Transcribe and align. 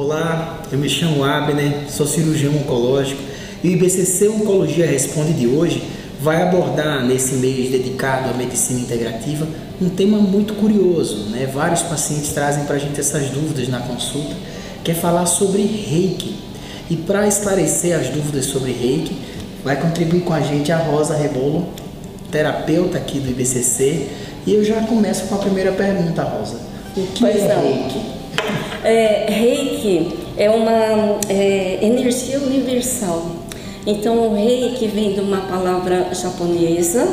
Olá, 0.00 0.62
eu 0.70 0.78
me 0.78 0.88
chamo 0.88 1.24
Abner, 1.24 1.90
sou 1.90 2.06
cirurgião 2.06 2.54
oncológico 2.54 3.20
e 3.64 3.68
o 3.68 3.72
IBCC 3.72 4.28
Oncologia 4.28 4.86
Responde 4.86 5.32
de 5.32 5.48
hoje 5.48 5.82
vai 6.20 6.40
abordar 6.40 7.04
nesse 7.04 7.34
mês 7.34 7.72
dedicado 7.72 8.30
à 8.30 8.32
medicina 8.32 8.78
integrativa 8.78 9.44
um 9.82 9.88
tema 9.88 10.18
muito 10.18 10.54
curioso. 10.54 11.30
Né? 11.30 11.50
Vários 11.52 11.82
pacientes 11.82 12.32
trazem 12.32 12.62
para 12.62 12.76
a 12.76 12.78
gente 12.78 13.00
essas 13.00 13.28
dúvidas 13.30 13.66
na 13.66 13.80
consulta, 13.80 14.36
que 14.84 14.92
é 14.92 14.94
falar 14.94 15.26
sobre 15.26 15.62
reiki. 15.62 16.36
E 16.88 16.94
para 16.94 17.26
esclarecer 17.26 17.98
as 17.98 18.08
dúvidas 18.08 18.44
sobre 18.44 18.70
reiki, 18.70 19.18
vai 19.64 19.80
contribuir 19.80 20.20
com 20.20 20.32
a 20.32 20.40
gente 20.40 20.70
a 20.70 20.78
Rosa 20.78 21.16
Rebolo, 21.16 21.66
terapeuta 22.30 22.98
aqui 22.98 23.18
do 23.18 23.30
IBCC. 23.30 24.06
E 24.46 24.54
eu 24.54 24.64
já 24.64 24.80
começo 24.82 25.24
com 25.24 25.34
a 25.34 25.38
primeira 25.38 25.72
pergunta, 25.72 26.22
Rosa. 26.22 26.60
O 26.96 27.04
que 27.04 27.20
Pois 27.20 27.36
é 27.36 27.48
não. 27.52 27.62
reiki? 27.62 28.17
É, 28.88 29.26
reiki 29.28 30.16
é 30.38 30.48
uma 30.48 31.18
é, 31.28 31.78
energia 31.82 32.38
universal. 32.38 33.32
Então, 33.86 34.30
o 34.30 34.34
reiki 34.34 34.86
vem 34.86 35.12
de 35.12 35.20
uma 35.20 35.42
palavra 35.42 36.08
japonesa, 36.14 37.06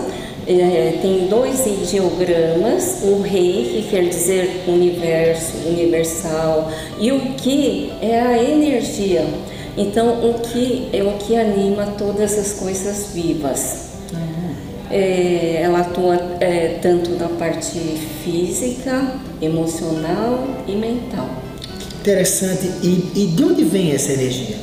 é, 0.48 0.98
tem 1.02 1.28
dois 1.28 1.66
ideogramas. 1.66 3.02
O 3.04 3.22
rei, 3.22 3.72
que 3.74 3.90
quer 3.90 4.08
dizer 4.08 4.64
universo, 4.66 5.68
universal, 5.68 6.72
e 6.98 7.12
o 7.12 7.20
ki 7.34 7.92
é 8.02 8.22
a 8.22 8.42
energia. 8.42 9.26
Então, 9.76 10.30
o 10.30 10.36
ki 10.36 10.88
é 10.94 11.04
o 11.04 11.18
que 11.18 11.36
anima 11.36 11.88
todas 11.98 12.40
as 12.40 12.54
coisas 12.54 13.12
vivas. 13.14 13.90
É, 14.90 15.60
ela 15.62 15.82
atua 15.82 16.38
é, 16.40 16.80
tanto 16.82 17.10
na 17.20 17.28
parte 17.28 17.78
física, 18.24 19.20
emocional 19.42 20.48
e 20.66 20.72
mental. 20.72 21.45
Interessante. 22.06 22.72
E, 22.84 23.12
e 23.16 23.28
de 23.36 23.44
onde 23.44 23.64
vem 23.64 23.92
essa 23.92 24.14
energia? 24.14 24.58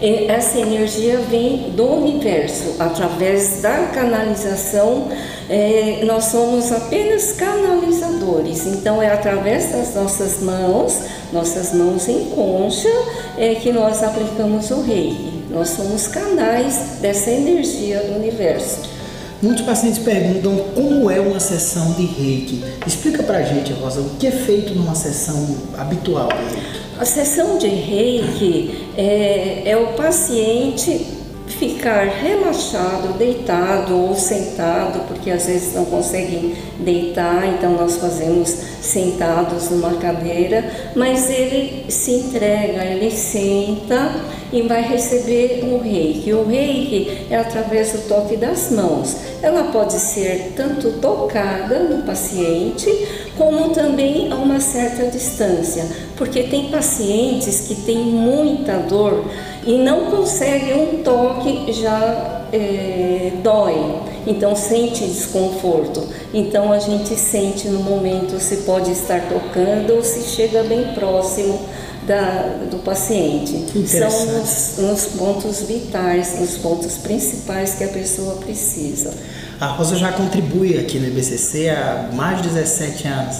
E 0.00 0.30
essa 0.30 0.56
energia 0.56 1.18
vem 1.28 1.70
do 1.70 1.84
universo, 1.84 2.76
através 2.78 3.60
da 3.60 3.88
canalização. 3.92 5.08
é, 5.48 6.04
nós 6.04 6.26
somos 6.26 6.70
apenas 6.70 7.32
canalizadores, 7.32 8.66
então 8.66 9.02
é 9.02 9.10
através 9.10 9.72
das 9.72 9.94
nossas 9.96 10.40
mãos, 10.40 10.98
nossas 11.32 11.72
mãos 11.72 12.08
em 12.08 12.26
concha, 12.26 12.88
é 13.36 13.56
que 13.56 13.72
nós 13.72 14.04
aplicamos 14.04 14.70
o 14.70 14.82
reiki. 14.82 15.42
Nós 15.50 15.70
somos 15.70 16.06
canais 16.06 16.98
dessa 17.00 17.30
energia 17.30 17.98
do 18.00 18.14
universo. 18.14 18.94
Muitos 19.42 19.64
pacientes 19.64 19.98
perguntam 19.98 20.56
como 20.74 21.10
é 21.10 21.20
uma 21.20 21.38
sessão 21.38 21.92
de 21.92 22.06
reiki. 22.06 22.64
Explica 22.86 23.22
pra 23.22 23.42
gente, 23.42 23.72
Rosa, 23.72 24.00
o 24.00 24.10
que 24.18 24.26
é 24.26 24.30
feito 24.30 24.74
numa 24.74 24.94
sessão 24.94 25.56
habitual 25.76 26.28
de 26.28 26.54
reiki? 26.54 26.85
A 26.98 27.04
sessão 27.04 27.58
de 27.58 27.68
reiki 27.68 28.88
é, 28.96 29.62
é 29.66 29.76
o 29.76 29.88
paciente 29.88 31.06
ficar 31.46 32.06
relaxado, 32.06 33.16
deitado 33.18 33.96
ou 33.96 34.14
sentado, 34.14 35.06
porque 35.06 35.30
às 35.30 35.46
vezes 35.46 35.74
não 35.74 35.84
conseguem 35.84 36.54
deitar, 36.80 37.46
então 37.46 37.72
nós 37.72 37.96
fazemos 37.96 38.48
sentados 38.80 39.70
numa 39.70 39.94
cadeira, 39.94 40.92
mas 40.94 41.30
ele 41.30 41.90
se 41.90 42.12
entrega, 42.12 42.84
ele 42.84 43.10
senta 43.10 44.14
e 44.52 44.62
vai 44.62 44.82
receber 44.82 45.64
o 45.64 45.78
reiki. 45.78 46.32
O 46.32 46.46
reiki 46.46 47.26
é 47.30 47.36
através 47.36 47.92
do 47.92 48.08
toque 48.08 48.36
das 48.36 48.70
mãos. 48.70 49.16
Ela 49.42 49.64
pode 49.64 49.94
ser 49.94 50.52
tanto 50.56 50.92
tocada 50.92 51.80
no 51.80 52.02
paciente, 52.02 52.90
como 53.36 53.70
também 53.70 54.32
a 54.32 54.36
uma 54.36 54.60
certa 54.60 55.06
distância, 55.06 55.86
porque 56.16 56.44
tem 56.44 56.70
pacientes 56.70 57.60
que 57.68 57.74
têm 57.74 57.98
muita 57.98 58.78
dor 58.78 59.24
e 59.64 59.78
não 59.78 60.06
conseguem 60.06 60.74
um 60.74 61.02
toque 61.02 61.72
já 61.72 62.46
é, 62.52 63.32
dói, 63.42 64.00
então 64.26 64.54
sente 64.54 65.04
desconforto. 65.04 66.06
Então 66.32 66.72
a 66.72 66.78
gente 66.78 67.14
sente 67.16 67.68
no 67.68 67.80
momento 67.80 68.40
se 68.40 68.58
pode 68.58 68.90
estar 68.92 69.28
tocando 69.28 69.94
ou 69.94 70.02
se 70.02 70.22
chega 70.22 70.62
bem 70.62 70.94
próximo 70.94 71.58
da, 72.06 72.58
do 72.70 72.78
paciente. 72.78 73.66
São 73.86 74.92
os 74.92 75.06
pontos 75.06 75.62
vitais, 75.62 76.38
os 76.40 76.56
pontos 76.58 76.96
principais 76.98 77.74
que 77.74 77.84
a 77.84 77.88
pessoa 77.88 78.36
precisa. 78.36 79.12
A 79.58 79.68
Rosa 79.68 79.96
já 79.96 80.12
contribui 80.12 80.78
aqui 80.78 80.98
no 80.98 81.06
IBCC 81.06 81.70
há 81.70 82.10
mais 82.12 82.42
de 82.42 82.48
17 82.48 83.08
anos. 83.08 83.36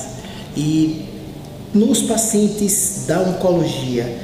E 0.57 1.05
nos 1.75 2.01
pacientes 2.03 3.05
da 3.07 3.21
oncologia, 3.21 4.19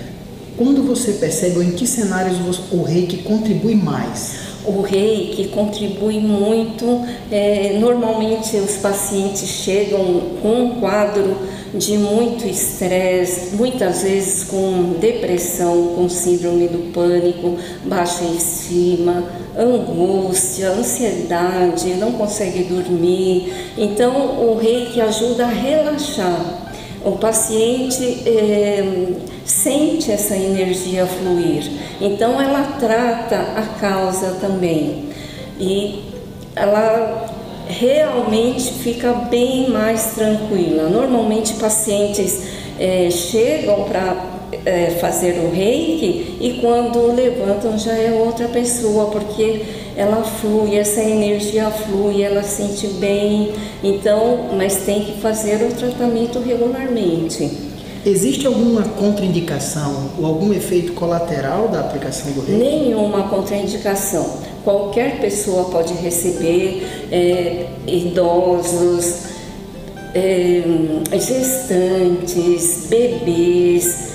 quando 0.57 0.83
você 0.83 1.13
percebe 1.13 1.57
ou 1.57 1.63
em 1.63 1.73
que 1.73 1.87
cenários 1.87 2.39
o 2.71 2.83
reiki 2.83 3.19
contribui 3.19 3.75
mais? 3.75 4.52
O 4.65 4.81
reiki 4.81 5.49
contribui 5.49 6.21
muito. 6.21 7.05
é, 7.31 7.77
normalmente 7.81 8.57
os 8.57 8.77
pacientes 8.77 9.49
chegam 9.49 10.23
com 10.41 10.65
um 10.65 10.81
quadro 10.81 11.37
de 11.75 11.97
muito 11.97 12.47
estresse, 12.47 13.57
muitas 13.57 14.03
vezes 14.03 14.45
com 14.45 14.95
depressão, 15.01 15.95
com 15.97 16.09
síndrome 16.09 16.69
do 16.69 16.93
pânico, 16.93 17.57
baixa 17.85 18.25
estima, 18.25 19.25
angústia, 19.57 20.71
ansiedade, 20.71 21.95
não 21.95 22.13
consegue 22.13 22.65
dormir. 22.65 23.73
Então 23.77 24.47
o 24.47 24.59
reiki 24.59 25.01
ajuda 25.01 25.45
a 25.45 25.49
relaxar. 25.49 26.72
O 27.05 27.13
paciente 27.13 28.23
é, 28.27 29.15
sente 29.45 30.11
essa 30.11 30.37
energia 30.37 31.05
fluir, 31.07 31.69
então 32.01 32.41
ela 32.41 32.77
trata 32.79 33.37
a 33.57 33.79
causa 33.81 34.37
também 34.41 35.09
e 35.59 36.05
ela 36.55 37.29
realmente 37.67 38.73
fica 38.73 39.13
bem 39.13 39.71
mais 39.71 40.13
tranquila. 40.15 40.89
Normalmente 40.89 41.55
pacientes 41.55 42.43
é, 42.79 43.11
chegam 43.11 43.85
para 43.85 44.42
é, 44.65 44.91
fazer 45.01 45.41
o 45.45 45.51
reiki 45.51 46.37
e 46.41 46.59
quando 46.61 47.15
levantam 47.15 47.79
já 47.79 47.93
é 47.93 48.13
outra 48.13 48.49
pessoa, 48.49 49.07
porque 49.07 49.63
ela 49.97 50.23
flui, 50.23 50.77
essa 50.77 51.03
energia 51.03 51.71
flui, 51.71 52.23
ela 52.23 52.43
sente 52.43 52.87
bem, 52.87 53.53
então, 53.83 54.51
mas 54.57 54.85
tem 54.85 55.05
que 55.05 55.21
fazer 55.21 55.65
o 55.67 55.75
tratamento 55.75 56.39
regularmente. 56.39 57.73
Existe 58.05 58.47
alguma 58.49 58.83
contraindicação 58.83 60.11
ou 60.19 60.27
algum 60.27 60.53
efeito 60.53 60.93
colateral 60.93 61.69
da 61.69 61.81
aplicação 61.81 62.33
do 62.33 62.41
reiki? 62.41 62.61
Nenhuma 62.61 63.29
contraindicação. 63.29 64.39
Qualquer 64.65 65.21
pessoa 65.21 65.65
pode 65.65 65.95
receber, 65.95 66.85
é, 67.13 67.67
idosos, 67.87 69.33
é, 70.15 70.63
gestantes, 71.13 72.87
bebês, 72.89 74.12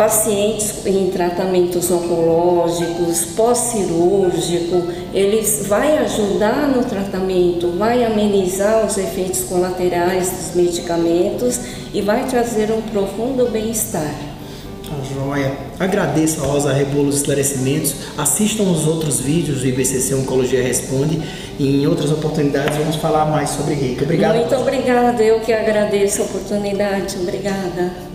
pacientes 0.00 0.86
em 0.86 1.10
tratamentos 1.10 1.90
oncológicos, 1.90 3.26
pós-cirúrgico, 3.36 4.82
eles 5.12 5.66
vai 5.66 5.98
ajudar 5.98 6.68
no 6.68 6.82
tratamento, 6.82 7.70
vai 7.76 8.02
amenizar 8.02 8.86
os 8.86 8.96
efeitos 8.96 9.40
colaterais 9.40 10.30
dos 10.30 10.54
medicamentos 10.54 11.60
e 11.92 12.00
vai 12.00 12.26
trazer 12.26 12.72
um 12.72 12.80
profundo 12.80 13.50
bem-estar. 13.50 14.14
Tá 14.88 14.96
joia. 15.14 15.52
Agradeço 15.78 16.42
a 16.44 16.46
Rosa 16.46 16.72
Rebolo 16.72 17.10
os 17.10 17.16
esclarecimentos. 17.16 17.94
Assistam 18.16 18.62
os 18.62 18.86
outros 18.86 19.20
vídeos 19.20 19.60
do 19.60 19.66
IBCC 19.66 20.14
Oncologia 20.14 20.62
Responde. 20.62 21.20
E 21.58 21.82
em 21.82 21.86
outras 21.86 22.10
oportunidades 22.10 22.78
vamos 22.78 22.96
falar 22.96 23.26
mais 23.26 23.50
sobre 23.50 23.74
reiki. 23.74 24.04
Obrigado. 24.04 24.36
Muito 24.36 24.54
obrigada, 24.54 25.22
eu 25.22 25.40
que 25.40 25.52
agradeço 25.52 26.22
a 26.22 26.24
oportunidade. 26.24 27.18
Obrigada. 27.20 28.09